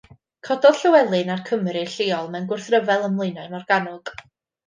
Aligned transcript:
Cododd 0.47 0.77
Llywelyn 0.79 1.29
a'r 1.33 1.43
Cymry 1.49 1.83
lleol 1.91 2.31
mewn 2.37 2.49
gwrthryfel 2.53 3.05
ym 3.09 3.13
Mlaenau 3.19 3.51
Morgannwg. 3.55 4.17